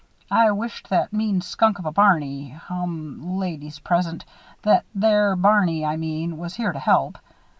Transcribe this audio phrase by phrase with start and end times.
[0.31, 4.25] "I wisht that mean skunk of a Barney hum, ladies present
[4.63, 7.19] that there Barney, I mean, was here to help.